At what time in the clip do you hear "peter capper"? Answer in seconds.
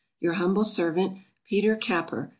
1.47-2.29